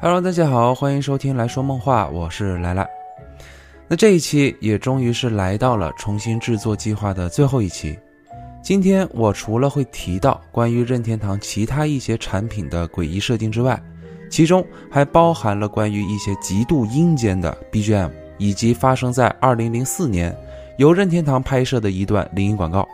[0.00, 2.84] Hello，大家好，欢迎收听来说梦话，我是来来。
[3.86, 7.96] 那这一期也终于是来到了重新制作计划的最后一期。
[8.60, 13.80] 今天我除了会提到关于任天堂其他一些产品的诡异设定之外，
[14.28, 20.36] 其中还包含了关于一些极度阴间的 BGM，以及发生在2004年
[20.76, 22.88] 由任天堂拍摄的一段灵异广告。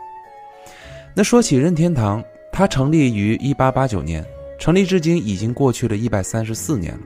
[1.15, 4.25] 那说起任天堂，它成立于1889年，
[4.59, 6.99] 成立至今已经过去了一百三十四年了。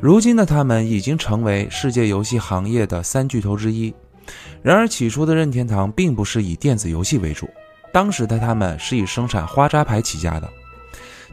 [0.00, 3.92] 如今的他们已经成为世界游戏行业的三巨头之一。
[4.62, 7.48] 然而起初的任天堂并不是以电子游戏为主。
[7.92, 10.48] 当时的他们是以生产花扎牌起家的，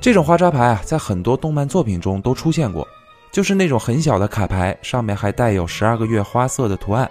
[0.01, 2.87] 这种花扎牌啊，在很多动漫作品中都出现过，
[3.31, 7.07] 就是那种很小的卡牌，上面还带有十二个月花色的图案，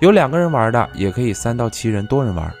[0.00, 2.52] 有两个人玩的，也可以三到七人多人玩。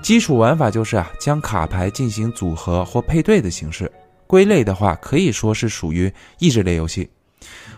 [0.00, 3.90] 基础玩法就是啊，将卡牌进行组合或配对的形式。
[4.26, 7.08] 归类的话，可以说是属于益智类游戏。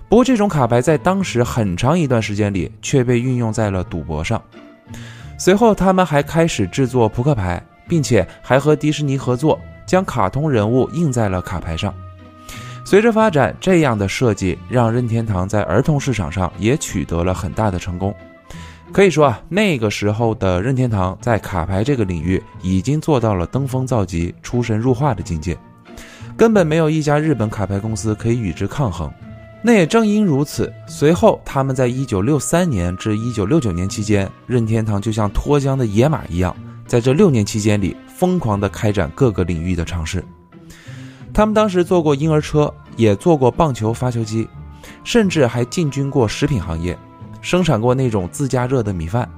[0.09, 4.43] 不过，这种卡牌在当时很长一段时间里却被运用在了赌博上。
[5.39, 7.63] 随后，他们还开始制作扑克牌。
[7.91, 11.93] 并且还和迪士尼合作，将卡通人物印在了卡牌上。
[12.85, 18.15] 随着发展，这样的设计让任天堂在儿童市场上也取得了很大的成功。
[18.93, 25.57] 可以说啊，那个时候的任天堂在卡牌这个领域已经做到了登峰造极、出神入化的境界，
[26.37, 29.11] 根本没有一家日本卡牌公司可以与之抗衡。
[29.63, 36.55] 那也正因如此，随后他们在1963年至1969年期间，任天堂就像脱缰的野马一样。
[36.87, 40.25] 在这六年期间里，疯狂地开展各个领域的尝试。
[41.33, 44.49] 他们当时做过婴儿车，也做过棒球发球机，
[45.05, 46.99] 甚至还进军过食品行业，
[47.41, 49.29] 生产过那种自加热的米饭。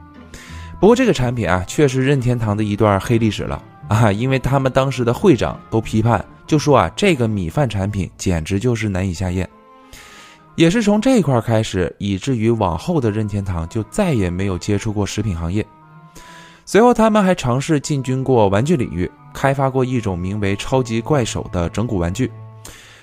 [0.80, 4.10] 不过这个产品啊，却是任天堂的一段黑历史了啊！
[4.10, 9.48] 因为他们当时的会长都批判，就说啊，这个米饭产品简直就是难以下咽。
[10.56, 15.64] 也是从这块开始，以至于往后的任天堂就再也没有接触过食品行业。
[16.64, 22.30] 随后，他们还尝试进军过玩具领域，开发过一种名为“超级怪手”的整蛊玩具。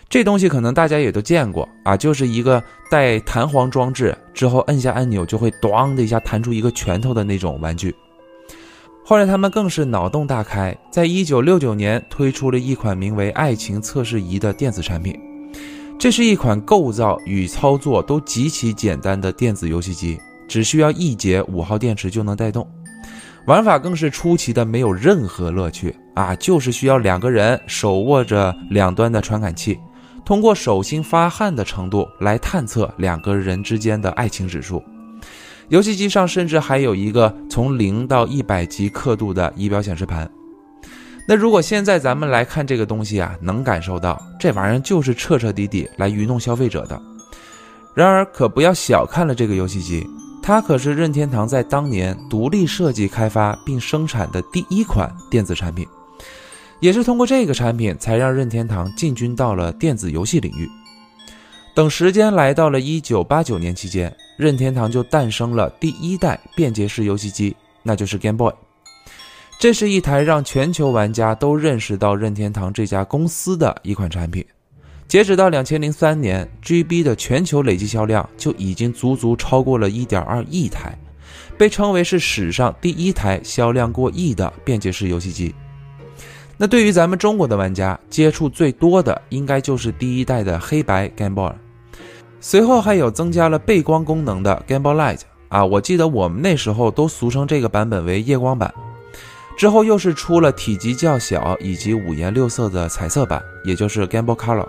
[0.09, 7.95] 这东西可能大家也都见过啊，就是一个带弹簧装置，之后摁下按钮就会“咣”的一下弹出一个拳头的那种玩具。
[9.05, 15.15] 后来，他们更是脑洞大开，在一九六九年推出了一款名为“爱情测试仪”的电子产品。
[15.99, 22.67] 这是一款构造与操作都极其简单的电子游戏机，只需要一节五号电池就能带动。
[23.45, 26.35] 玩法更是出奇的没有任何乐趣啊！
[26.35, 29.79] 就是需要两个人手握着两端的传感器，
[30.29, 34.83] 通过手心发汗的程度来探测两个人之间的爱情指数。
[35.69, 40.29] 游戏机上甚至还有一个从零到一百级刻度的仪表显示盘。
[41.27, 47.01] 那如果现在咱们来看这个东西啊，能感受到这玩意儿就是彻彻底底来愚弄消费者的。
[47.95, 50.07] 然而，可不要小看了这个游戏机。
[50.43, 55.87] 它可是任天堂在当年独立设计、开发并生产的第一款电子产品，
[56.79, 60.69] 也是通过这个产品才让任天堂进军到了电子游戏领域。
[61.75, 68.53] 等时间来到了一九八九年期间，任天堂就诞生了第一代便捷式游戏机，那就是 Game Boy。
[69.59, 74.45] 这是一台让全球玩家都认识到任天堂这家公司的一款产品。
[75.07, 80.97] 截止到两千零三年，GB 的全球累计销量就已经足足超过了一点二亿台，
[81.57, 85.53] 被称为是史上第一台销量过亿的便捷式游戏机。
[86.61, 91.53] 那对于咱们中国的玩家，接触最多的应该就是第一代的黑白 Game Boy，
[92.41, 98.73] 随后还有增加了背光功能的 Game Boy Light 啊，我记得我们那时候都俗称这个版本为夜光版。
[99.57, 104.67] 之后又是出了体积较小以及五颜六色的彩色版，也就是 Game Boy Color。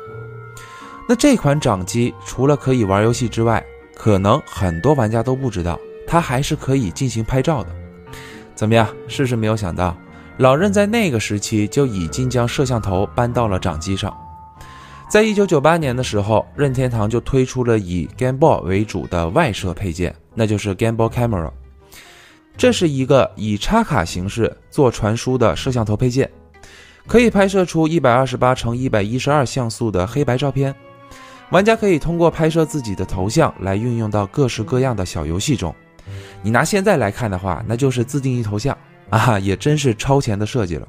[1.09, 3.65] 那这款掌机除了可以玩游戏之外，
[3.97, 7.71] 可能很多玩家都不知道，它还是可以进行拍照的。
[8.55, 8.87] 怎么样？
[9.09, 9.97] 是不是没有想到，
[10.41, 14.11] 老任在那个时期就已经将摄像头搬到了掌机上？
[15.07, 21.51] 在一九九八年的时候，任天堂就推出了以 Game Boy 为主的外设配件，那就是 Game Boy Camera。
[22.57, 26.31] 这是一个以插卡形式做传输的摄像头配件，
[27.07, 30.75] 可以拍摄出一百二十八乘一百一十二像素的黑白照片。
[31.51, 35.75] 玩家可以通过拍摄自己的头像来运用到各式各样的小游戏中。
[36.41, 38.75] 你拿现在来看的话，那就是自定义头像
[39.11, 40.89] 啊，也真是超前的设计了。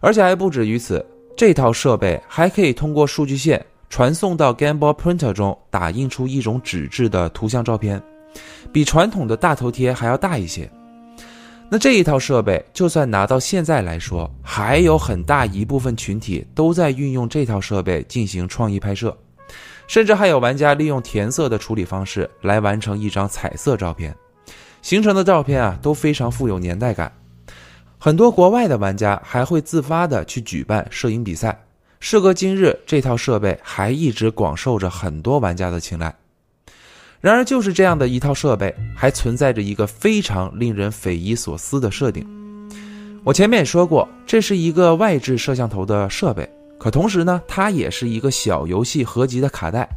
[0.00, 1.04] 而且还不止于此，
[1.36, 8.02] 这套设备还可以通过数据线传送到 Game Boy Printer 中，打印出一种纸质的图像照片，
[8.72, 10.70] 比传统的大头贴还要大一些。
[11.68, 19.16] 那这一套设备，就算拿到现在来说，还有很大一部分群体都在运用这套设备进行创意拍摄，
[19.86, 24.14] 甚至还有玩家利用填色的处理方式来完成一张彩色照片，
[24.82, 27.10] 形成的照片啊都非常富有年代感。
[28.04, 31.56] 很多国外的玩家还会自发的去举办摄影比赛。
[32.00, 36.12] 时隔今日，这套设备还一直广受着很多玩家的青睐。
[37.20, 42.26] 然而，就是这样的一套设备，还存在着一个非常令人匪夷所思的设定。
[43.22, 46.50] 我前面也说过，这是一个外置摄像头的设备，
[46.80, 49.88] 可同时呢，它也是一个小游戏合集的卡带。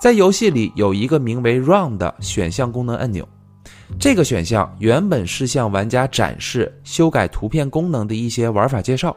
[0.00, 3.28] 在游戏里有一个名为 “Run” 的选项功能按钮，
[3.98, 9.16] 这个选项原本是向玩家展示修改图片功能的一些玩法介绍，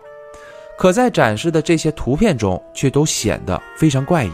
[0.77, 4.31] 可在展示的这些图片中，却都显得非常怪异。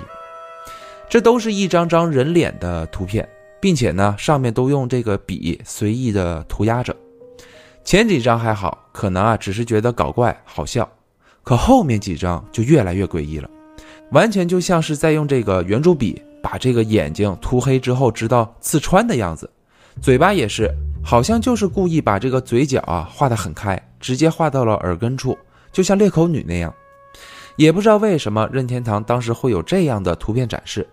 [1.09, 3.27] 这都是一张张人脸的图片，
[3.59, 6.95] 并且呢，上面都用这个笔随意的涂鸦着。
[7.83, 10.87] 前几张还好，可能啊只是觉得搞怪好笑，
[11.43, 13.49] 可后面几张就越来越诡异了，
[14.11, 19.49] 完全就像是在用这个圆珠笔把这个眼睛涂黑之后，直到刺穿的样子。
[20.01, 20.73] 嘴巴也是，
[21.03, 25.37] 好像就是故意把这个嘴角啊画得很开，直接画到了耳根处，
[25.71, 26.73] 就像裂口女那样。
[27.55, 30.87] 也不知道为什么任天堂当时会有这样的图片展示。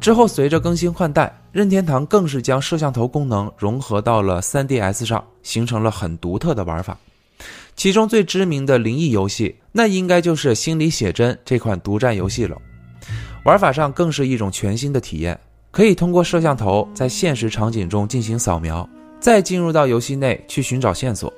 [0.00, 6.96] 之后，随着更新换代，任天堂更是将摄像头功能融合到了 3DS 上，形成了很独特的玩法。
[7.76, 12.56] 其中最知名的灵异游戏，那应该就是《心理写真》这款独占游戏了。
[13.44, 15.38] 玩法上更是一种全新的体验，
[15.70, 18.88] 可以通过摄像头在现实场景中进行扫描，
[19.20, 21.32] 再进入到游戏内去寻找线索。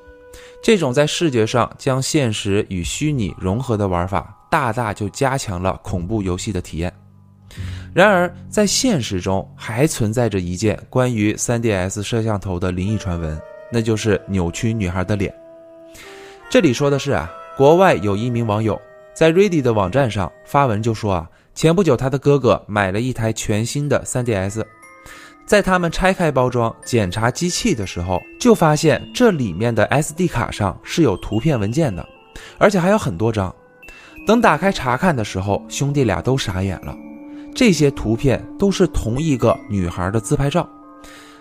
[0.63, 6.93] 这种在视觉上将现实与虚拟融合的玩法，大大就加强了恐怖游戏的体验。
[7.93, 13.41] 然而，在现实中还存在着一件关于 3DS 摄像头的灵异传闻，
[13.73, 15.35] 那就是扭曲女孩的脸。
[16.49, 18.81] 这里说的是啊，国外有一名网友
[19.13, 21.29] 在 Reddit 的网站上发文就说啊，
[21.61, 24.65] 前不久他的哥哥买了一台全新的 3DS，
[25.45, 32.09] 在他们拆开包装检查机器的时候，就发现这里面的 SD 卡上是有图片文件的，
[32.57, 33.55] 而且还有很多张。
[34.27, 36.97] 等打开查看的时候，兄弟俩都傻眼了。
[37.55, 40.67] 这些图片都是同一个女孩的自拍照，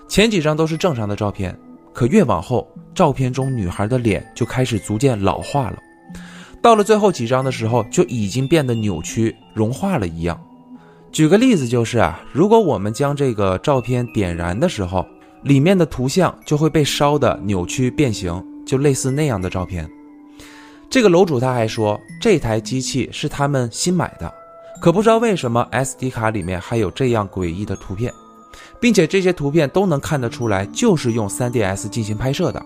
[0.10, 1.58] 前几张都是正常的照片，
[1.94, 5.78] 可越往后，照片中女孩的脸就开始逐渐老化了，
[6.62, 10.40] 到了最后几张的时候，就已经变得扭曲、融化了一样。
[11.12, 15.06] 举个例子就是啊，如果我们将这个照片点燃的时候，
[15.44, 19.90] 里面的图像就会被烧的扭曲变形，就类似那样的照片。
[20.90, 24.32] 这个楼主他还说，这台机器是他们新买的。
[24.82, 28.14] 可不知道为什么 SD 卡里面还有这样诡异的图片，
[28.80, 32.66] 并且这些图片都能看得出来就是用 3DS 进行拍摄的，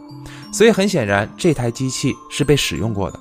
[0.52, 3.20] 所以很显然这台机器是被使用过的。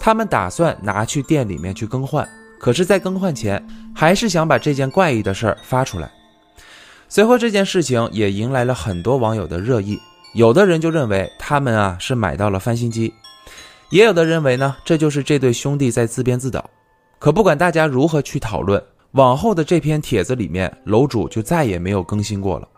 [0.00, 2.28] 他们打算拿去店里面去更换，
[2.58, 3.64] 可是，在更换前
[3.94, 6.10] 还是想把这件怪异的事儿发出来。
[7.08, 9.98] 随后这件事情也迎来了很多网友的热议，
[10.34, 13.12] 有的人就认为他们啊是买到了翻新机，
[13.90, 16.68] 也有的认为呢这就是这对兄弟在自编自导。
[17.18, 22.68] 可不管大家如何去讨论，往后的这篇帖子里面，楼主就再也没有更新过了。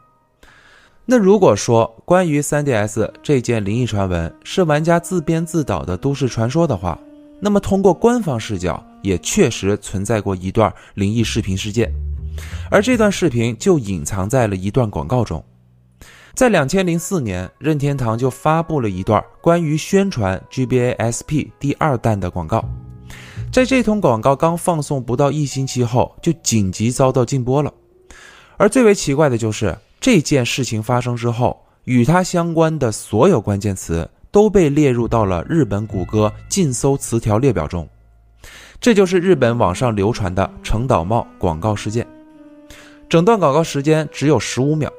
[1.07, 6.97] 那如果说关于 3DS 这件灵异传闻是玩家自编自导的都市传说的话，
[7.41, 11.91] 那么通过官方视角，也确实存在过一段灵异视频事件，
[12.71, 15.43] 而这段视频就隐藏在了一段广告中。
[16.35, 22.64] 在2004年，任天堂就发布了一段关于宣传 GBA SP 第二弹的广告。
[23.53, 27.73] 在这通广告刚放送不到一星期后，就紧急遭到禁播了。
[28.57, 37.89] 而最为奇怪的就是这件事情发生之后，与它相关的所有关键词都被列入到了日本谷歌禁搜词条列表中。
[38.81, 42.07] 这就是日本网上流传的成岛茂广告事件。
[43.09, 44.91] 整段广告时间只有十五秒，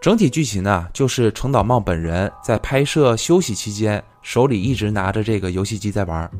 [0.00, 6.30] 整体剧情呢就是成岛茂本人在拍摄休息期间，手里一直拿着这个游戏机在玩。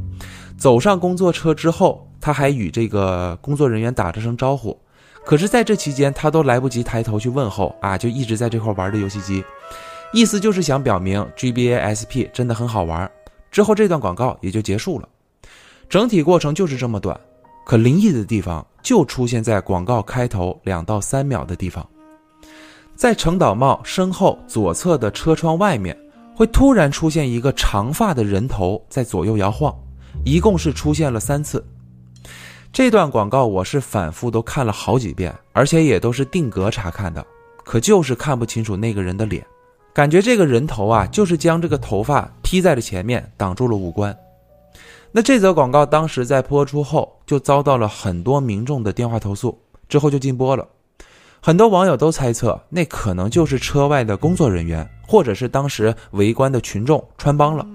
[0.56, 4.78] 走上工作车之后，他还与这个工作人员打着声招呼，
[5.26, 9.44] 可是在这期间，他都来不及抬头去问候啊，就一直在这块玩着游戏机，
[10.16, 13.10] 意思就是想表明 GBA SP 真的很好玩。
[13.50, 15.06] 之后这段广告也就结束了，
[15.90, 17.20] 整体过程就是这么短，
[17.66, 21.86] 可灵异的地方就出现在广告开头两到三秒的地方，
[22.94, 25.94] 在程岛茂身后左侧的车窗外面，
[26.34, 29.70] 会突然出现一个长发的人头在左右摇晃。
[30.24, 31.62] 一共是出现了三次，
[32.72, 37.22] 这段广告我是反复都看了好几遍，而且也都是定格查看的，
[37.66, 39.46] 可就是看不清楚那个人的脸。
[39.96, 44.14] 感觉这个人头啊，就是将这个头发披在了前面，挡住了五官。
[45.10, 50.68] 那这则广告当时在播出后，就遭到了很多民众的电话投诉，之后就禁播了。
[51.40, 57.66] 很多网友都猜测，那可能就是车外的工作人员，或者是当时围观的群众穿帮了。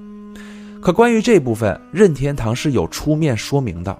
[0.79, 3.99] 可关于这部分，任天堂是有出面说明的。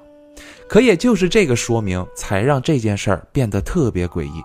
[0.70, 4.44] 可也就是这个说明，才让这件事儿变得特别诡异。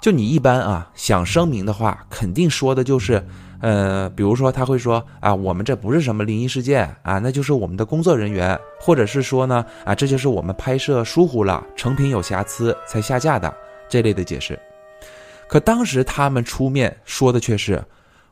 [0.00, 3.26] 就你一般啊，想声明的话，肯定说的就是，
[3.60, 13.52] 呃，比如说他会说啊，我们这不是什么灵异事件啊，那就是我们的工作人员，或者是说呢，啊，这就是我们拍摄疏忽了，成品有瑕疵才下架的。
[13.88, 14.58] 这类的解释，
[15.46, 17.80] 可当时他们出面说的却是，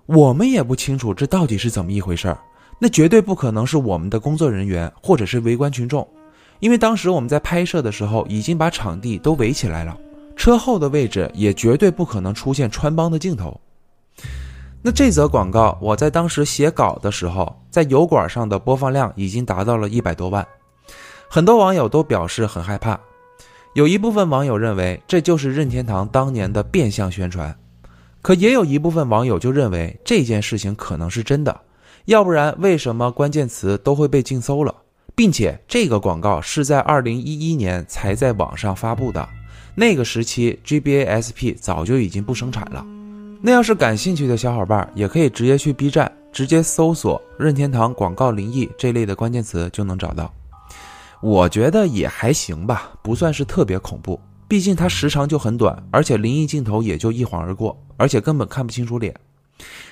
[0.05, 2.37] 我们也不清楚这到底是怎么一回事儿，
[2.81, 6.05] 那绝对不可能是我们的工作人员或者是围观群众，
[6.59, 9.97] 因为当时我们在拍摄的时候已经把场地都围起来了，
[10.37, 13.61] 车后的位置也绝对不可能出现穿帮的镜头。
[14.83, 20.47] 那这则广告我在当时写稿的时候，在油管上的播放量已经达到了一百多万，
[21.31, 23.01] 很多网友都表示很害怕。
[23.75, 27.57] 有一部分网友认为这就是任天堂当年的变相宣传，
[28.21, 31.61] 可也有一部分网友就认为这件事情可能是真的，
[32.05, 34.75] 要不然为什么关键词都会被禁搜了，
[35.15, 39.29] 并且这个广告是在二零一一年才在网上发布的，
[39.75, 42.85] 那个时期 GBA SP 早就已经不生产了。
[43.41, 50.33] 那要是感兴趣的小伙伴，也可以直接去 B 站直接搜索“任天堂广告灵异”这类的关键词就能找到。
[51.21, 54.19] 我觉得也还行吧，不算是特别恐怖。
[54.47, 59.15] 毕竟它时长就很短，而且灵异镜头也就一晃而过，而且根本看不清楚脸。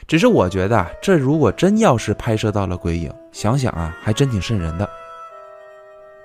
[0.06, 4.88] 只是我觉得，这如果真要是拍摄到了鬼影，想想啊，还真挺瘆人的。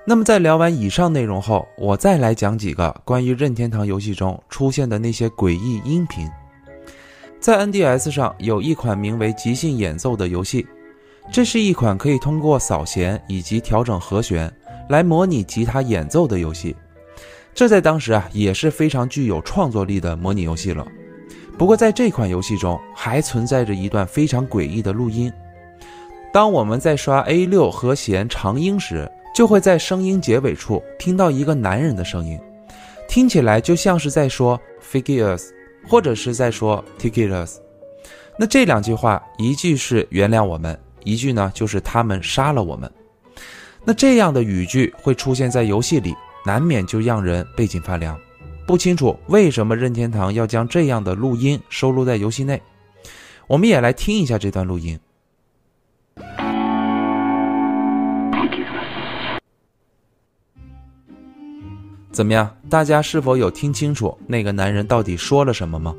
[0.10, 6.26] 那么在聊完以上内容后，我再来讲几个关于任天堂游戏中出现的那些诡异音频。
[7.42, 10.66] 在 NDS 上有一款名为《即兴演奏》的游戏，
[11.30, 14.50] 这是一款可以通过扫弦以及调整和弦。
[14.88, 16.74] 来模拟吉他演奏的游戏，
[17.54, 20.88] 这在当时啊也是非常具有创作力的模拟游戏了。
[21.58, 25.30] 不过在这款游戏中还存在着一段非常诡异的录音。
[26.32, 32.40] 当我们在刷 A 六和弦长音时，就会在声音结尾处听到一个男人的声音，
[33.08, 35.50] 听起来就像是在说 “figures”，
[35.88, 37.58] 或者是在说 “tickets”。
[38.36, 40.76] 那这两句话，一句是“原谅我们”，
[41.06, 42.92] 一句呢就是“他们杀了我们”。
[43.86, 48.20] 那这样的语句会出现在游戏里，难免就让人背脊发凉。
[48.66, 52.60] 不清楚为什么任天堂要将这样的录音收录在游戏内。
[53.46, 55.00] 我们也来听一下这段录音。
[62.18, 62.52] 怎么样？
[62.68, 65.96] 大家是否有听清楚那个男人到底说了什么吗？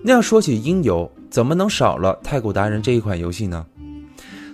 [0.00, 3.66] 那要说起音游，怎么能少了《太古达人》这一款游戏呢？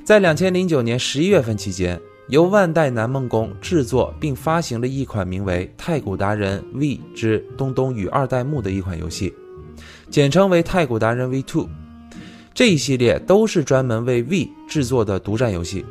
[0.07, 9.35] 在两千零九年十一月份期间，由万代南梦宫制作并发行了一款名为《太古达人 V 之东东与二代目》的一款游戏，
[10.09, 11.64] 简称为《太古达人 V Two》。
[12.55, 15.85] 这一系列都是专门为 V 制作的独占游戏。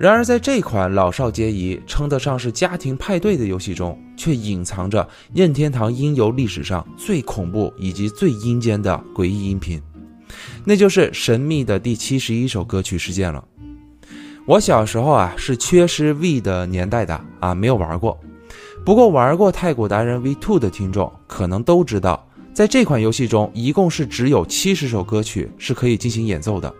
[0.00, 9.78] 然而，在这款老少皆宜、称得上是家庭派对的游戏中，却隐藏着任天堂音游历史上最恐怖以及最阴间的诡异音频。
[10.64, 13.44] 那就是神秘的第七十一首歌曲事件了。
[14.46, 18.18] 我小时候啊是缺失 V 的年代的啊，没有玩过。
[18.86, 26.74] 不过玩过《太古达人 V Two》的听众可能都知道，在这款游戏中一共是只有七十首歌曲是可以进行演奏的。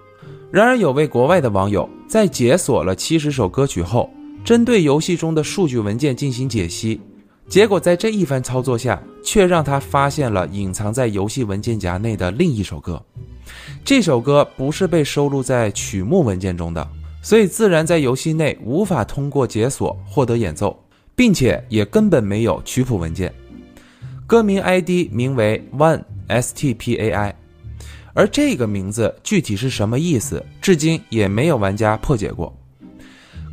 [0.50, 4.10] 然而有位国外的网友在解锁了七十首歌曲后，
[4.44, 7.00] 针对游戏中的数据文件进行解析，
[7.46, 13.00] 结果在这一番操作下，却让他发现了隐藏在游戏文件夹内的另一首歌。
[13.84, 16.88] 这首歌不是被收录在曲目文件中的，
[17.22, 20.76] 所以自然在游戏内无法通过解锁获得演奏，
[21.14, 23.32] 并且也根本没有曲谱文件。
[24.26, 27.34] 歌名 ID 名为 One S T P A I，
[28.12, 32.54] 而这个名字具体是什么意思，至今也没有玩家破解过。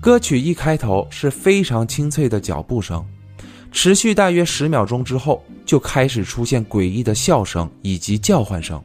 [0.02, 3.04] 歌曲一开头是非常清脆的脚步声，
[3.72, 8.82] 持续大约十秒钟之后，就开始出现诡异的笑声以及叫唤声。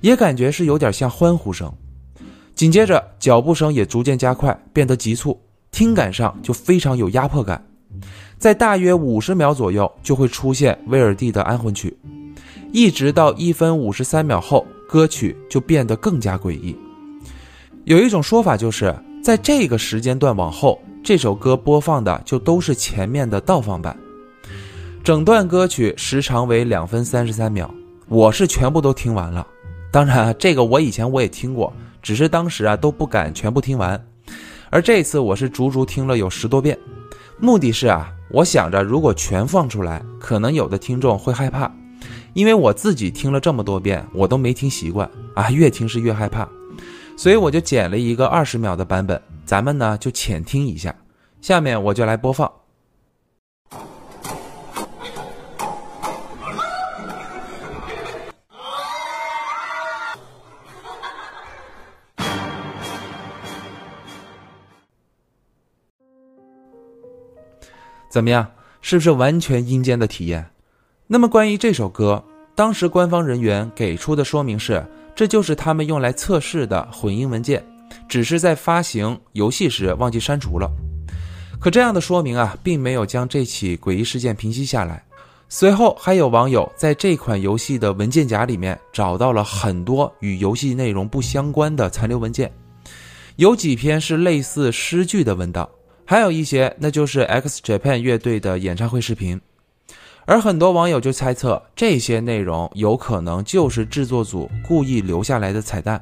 [0.00, 1.72] 也感觉是有点像欢呼声，
[2.54, 5.38] 紧接着脚步声也逐渐加快，变得急促，
[5.70, 7.62] 听感上就非常有压迫感。
[8.38, 11.94] 在大约五十秒左右，就会出现威尔蒂的安魂曲，
[12.72, 16.74] 一直到一分五十三秒后，歌曲就变得更加诡异。
[17.84, 23.94] 有一种说法就是，在这个时间段往后，这首歌播放的就都是前面的倒放版。
[25.04, 27.70] 整段歌曲时长为两分三十三秒，
[28.08, 29.46] 我是全部都听完了。
[29.92, 31.70] 当然，这个我以前我也听过，
[32.02, 34.02] 只是当时啊都不敢全部听完。
[34.70, 36.78] 而这次我是足足听了有十多遍，
[37.38, 41.70] 目的是啊，我想着如果全放出来，可能有的听众会害怕，
[42.38, 46.48] 因为我自己听了这么多遍，我都没听习惯啊，越听是越害怕，
[47.16, 50.94] 所以我就剪了一个二十秒的版本，咱们呢就浅听一下。
[51.40, 52.48] 下面我就来播放。
[68.08, 68.52] 怎么样？
[68.80, 70.50] 是不是完全阴间的体验？
[71.08, 72.22] 那么关于这首歌，
[72.58, 74.84] 当时官方人员给出的说明是，
[75.14, 77.64] 这就是他们用来测试的混音文件，
[78.08, 80.68] 只是在发行游戏时忘记删除了。
[81.60, 85.00] 可这样的说明啊，并没有将这起诡异事件平息下来。
[85.48, 92.52] 随后还有网友在这款游戏的文件夹里面找到了很多与游戏内容不相关的残留文件，
[93.36, 95.68] 有几篇是类似诗句的文档。
[96.04, 99.40] 还有一些，那就是 X Japan 乐队的演唱会视频，
[100.30, 105.98] 而很多网友就猜测这些内容有可能就是制作组故意留下来的彩蛋，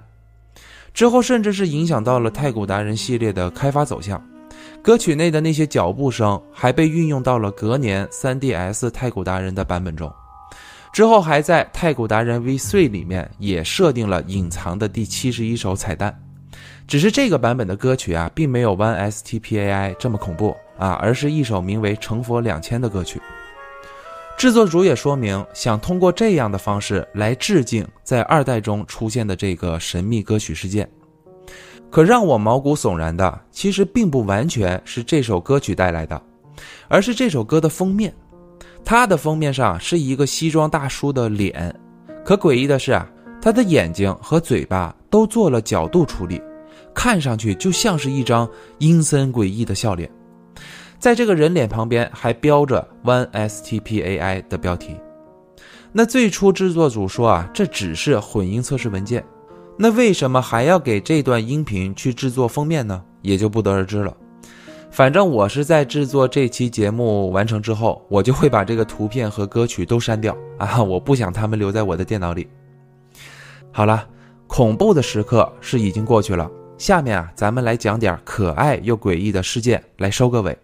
[0.93, 4.21] 之后甚至是影响到了太古达人系列的开发走向。
[4.83, 10.13] 歌曲内的那些脚步声还被运用到了隔年 3DS 太古达人的版本中，
[10.93, 16.13] 之后还在太古达人 V3 里面也设定了隐藏的第七十一首彩蛋。
[16.89, 23.21] 只是这个版本的歌曲啊，并没有 One S T P A I 这么恐怖啊，而是一首名为《成佛两千》的歌曲。
[24.37, 30.89] 制作组也说明，想通过这样的方式来致敬在二代中出现的这个神秘歌曲事件。
[31.91, 36.21] 可让我毛骨悚然的，其实并不完全是这首歌曲带来的，
[36.89, 38.15] 而是这首歌的封面。
[38.85, 41.75] 它的封面上是一个西装大叔的脸，
[42.23, 43.09] 可诡异的是啊，
[43.41, 46.43] 他的眼睛和嘴巴都做了角度处理。
[46.95, 50.11] 看上去就像是一张阴森诡异的笑脸，
[51.07, 54.97] 在这个人脸旁边还标着 One S T P A I 的标题。
[55.93, 59.25] 那最初制作组说啊，这只是混音测试文件，
[59.79, 63.01] 那为什么还要给这段音频去制作封面呢？
[63.23, 64.13] 也就不得而知了。
[64.91, 72.49] 反正我是在制作这期节目完成之后，我就会把这个图片和歌曲都删掉啊，我不想他们留在我的电脑里。
[73.71, 74.05] 好了，
[74.49, 76.51] 恐怖的时刻是已经过去了。
[76.77, 80.59] 下面啊，咱们来讲点可爱又诡异的事件来收个尾。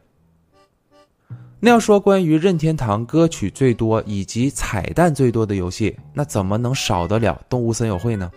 [1.64, 8.28] 那要说关于任天堂歌曲最多以及彩蛋最多的游戏，那怎么能少得了动物森友会呢？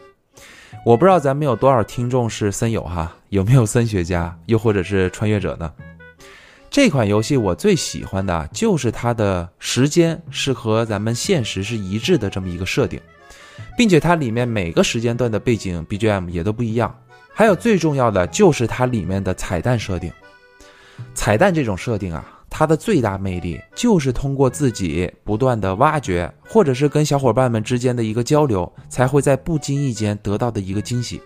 [0.85, 5.73] 我不知道咱们有多少听众是森友哈，有没有森学家，又或者是穿越者呢？
[6.69, 13.01] 这款游戏我最喜欢的就是它的时间是和咱们现实是一致的这么一个设定，
[13.75, 16.95] 并且它里面每个时间段的背景 BGM 也都不一样。
[17.33, 20.11] 还有最重要的就是它里面的彩蛋设定。
[21.15, 31.21] 彩蛋这种设定啊，它的最大魅力就是通过自己不断的挖掘，或者是跟小伙伴们之间的一个交流，才会在不经意间得到的一个惊喜。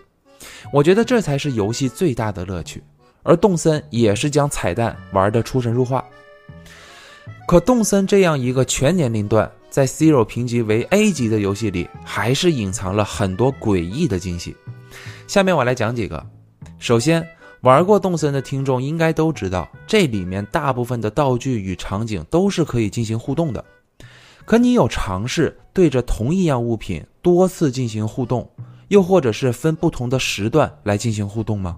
[0.72, 2.82] 我觉得这才是游戏最大的乐趣。
[3.22, 6.04] 而动森也是将彩蛋玩得出神入化。
[7.46, 14.56] 可动森这样一个全年龄段在 Zero 评级为 A 级的游戏里，还是隐藏了很多诡异的惊喜。
[15.28, 16.26] 下面我来讲几个。
[16.80, 17.24] 首先，
[17.62, 23.62] 玩过动森的听众应该都知道，这里面大部分的道具与场景都是可以进行互动的。
[24.46, 28.50] 可你有尝试对着同一样物品多次进行互动，
[28.88, 31.76] 又或者是分不同的时段来进行互动吗？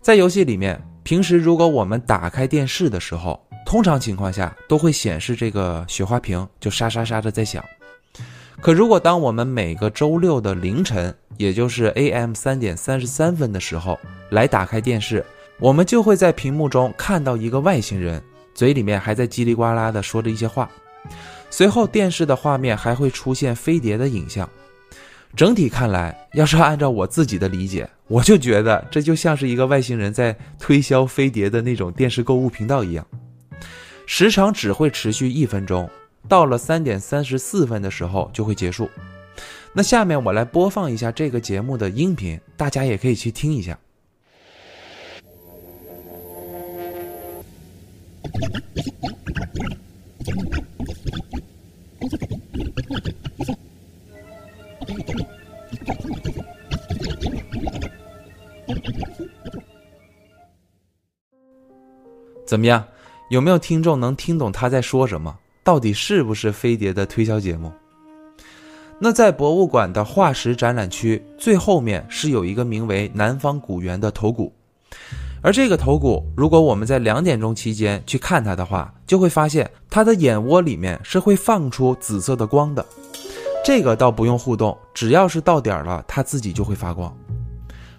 [0.00, 7.64] 在游戏里面，平时如果我们打开电视的时候，通常情况下都会显示这个雪花屏就沙沙沙的在响。
[8.60, 12.34] 可如果当我们每个周六的凌晨，也就是 A.M.
[12.34, 13.98] 三点三十三分的时候
[14.30, 15.24] 来打开电视，
[15.58, 18.22] 我们就会在屏幕中看到一个外星人，
[18.54, 20.70] 嘴里面还在叽里呱啦的说着一些话。
[21.50, 24.48] 随后电视的画面还会出现飞碟的影像。
[25.36, 33.04] 整体看来，要是按照我自己的理解，我就觉得这就像是一个外星人在推销飞碟的那种电视购物频道一样。
[34.06, 35.88] 时长只会持续一分钟。
[36.26, 38.88] 到了三点三十四分的时候就会结束。
[39.72, 43.78] 那下面我来播放一下这个节目的音频，大家也可以去听一下。
[62.46, 62.86] 怎么样？
[63.30, 65.36] 有没有听众能听懂他在说什么？
[65.64, 67.72] 到底是不是飞碟的推销节目？
[69.04, 74.50] 那在博物馆的化石展览区最后面是有一个名为南方古猿的头骨，
[75.42, 82.82] 而这个头骨，如果我们在两点钟期间去看它的话，就会发现它的眼窝里面是会放出紫色的光的。
[83.62, 87.14] 这个倒不用互动，只要是到点了，它自己就会发光。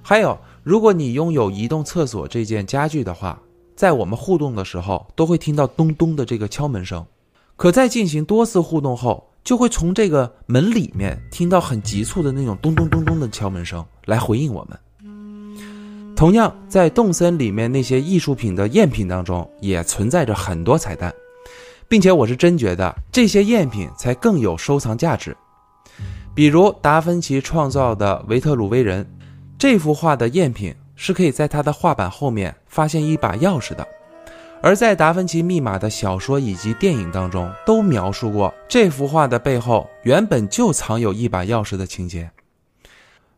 [0.01, 3.39] 还有，如果你拥有移动厕所这件家具的话，
[3.75, 7.05] 在我们互动的时候，都会听到咚咚的这个敲门声。
[7.55, 14.77] 可在进行多次互动后，就会从这个门里面听到很急促的那种咚咚咚咚的敲门声来回应我们。
[16.15, 21.13] 同样，在动森里面那些艺术品的赝品当中，也存在着很多彩蛋，
[21.87, 25.37] 并且我是真觉得这些赝品才更有收藏价值。
[26.33, 29.07] 比如达芬奇创造的维特鲁威人
[29.59, 33.87] 这幅画的赝品，是可以在他的画板后面发现一把钥匙的。
[34.65, 42.27] 而在达芬奇密码的小说以及电影当中，都描述过这幅画的背后原本就藏有一把钥匙的情节。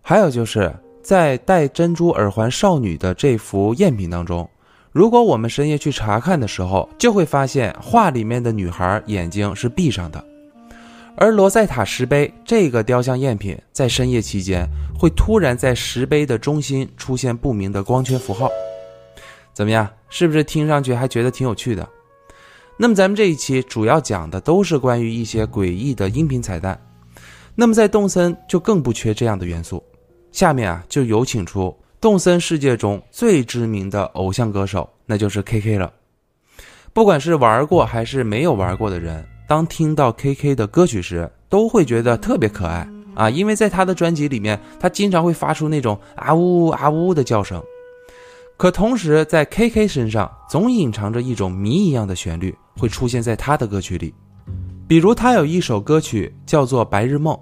[0.02, 4.50] 还有就是在戴珍珠耳环少女的这幅赝品当中，
[4.94, 10.24] 如果我们深夜去查看的时候，就会发现画里面的女孩眼睛是闭上的。
[11.18, 14.66] 而罗塞塔石碑这个雕像赝品，在深夜期间
[14.98, 18.50] 会突然在石碑的中心出现不明的光圈符号，
[19.58, 19.90] 怎么样？
[20.08, 21.90] 是不是听上去还觉得挺有趣的？
[22.78, 26.80] 那么咱们这一期主要讲的都是关于一些诡异的音频彩蛋。
[27.56, 29.84] 那么在动森就更不缺这样的元素。
[30.32, 35.92] 下面啊，就有请出动森世界中最知名的偶像歌手，那就是 KK 了。
[36.94, 39.28] 不管是玩过还是没有玩过的人。
[39.48, 47.60] 当听到 KK 的歌曲时，都会觉得特别可爱啊，因为在他的专辑里面，他经常会发出那种啊呜啊呜的叫声。
[48.58, 54.12] 可同时，在 KK 身上总隐藏着一种谜一样的旋律，会出现在他的歌曲里。
[54.88, 57.36] 比如，他有一首歌曲叫做《白日梦》，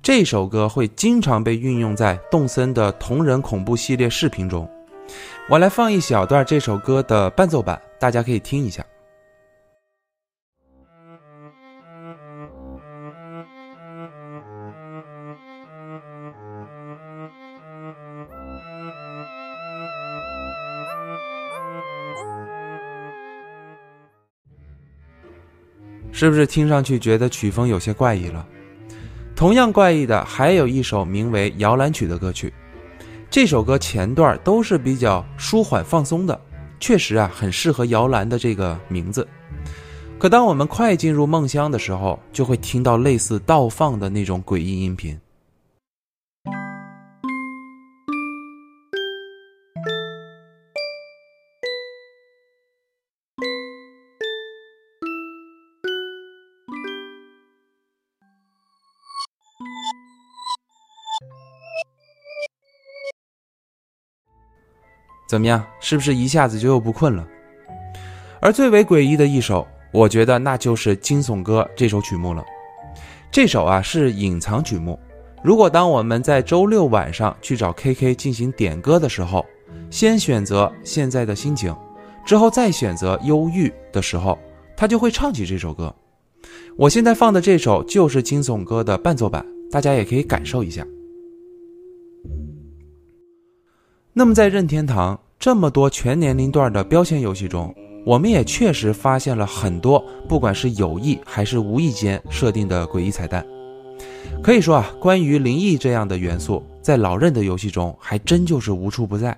[0.00, 4.68] 这首歌会经常被运用在动森的同人恐怖系列视频中。
[5.50, 8.84] 我来放一小段这首歌的伴奏版，大家可以听一下。
[26.16, 28.46] 是不是听上去觉得曲风有些怪异了？
[29.34, 32.54] 同样怪异的还有一首名为《摇篮曲》的歌曲，
[33.28, 36.40] 这首歌前段都是比较舒缓放松的，
[36.78, 39.26] 确实啊很适合摇篮的这个名字。
[40.16, 45.18] 可当我们快进入梦乡的时候，就会听到类似倒放的那种诡异音频。
[65.34, 65.66] 怎么样？
[65.80, 67.26] 是不是一下子就又不困了？
[68.38, 72.44] 而最为诡异的一首，我觉得那就是《惊悚歌》这首曲目了。
[73.32, 74.96] 这首啊是隐藏曲目。
[75.42, 79.44] 如果当我们在周六晚上去找 KK 进行点歌的时候，
[79.90, 81.74] 先选择现在的心情，
[82.24, 84.38] 之后再选择忧郁的时候，
[84.76, 85.92] 他就会唱起这首歌。
[86.76, 90.86] 我现在放的这首就是《惊悚歌》的伴奏版，大家也可以感受一下。
[94.16, 97.74] 那么，在任天堂这么多全年龄段的标签游戏中，
[98.06, 103.44] 我们也确实发现了很多，不管是有意还是无意间设定的诡异彩蛋。
[104.42, 109.36] 可以说啊，关于灵异这样的元素，在老任的游戏中还真就是无处不在，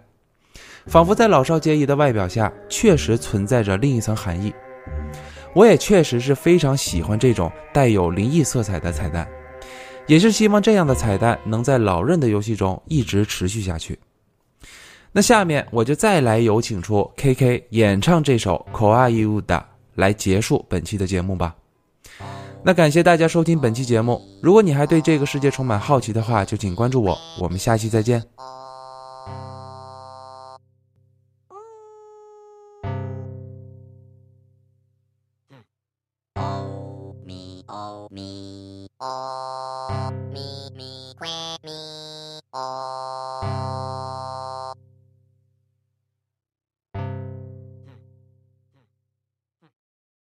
[0.87, 4.55] 仿佛在老少皆宜的外表下，确实存在着另一层含义。
[5.57, 9.27] 我也确实是非常喜欢这种带有灵异色彩的彩蛋，
[10.07, 13.99] 也是希望这样的彩蛋能在老任的游戏中一直持续下去。
[15.17, 19.47] 那下面我就再来有请出 KK 演唱这首《Koai Uda》
[19.95, 21.57] 来结束本期的节目吧。
[22.63, 24.21] 那感谢大家收听本期节目。
[24.43, 27.17] 如果你还对这个世界充满好奇的话，就请关注我。
[27.41, 28.23] 我们下期再见。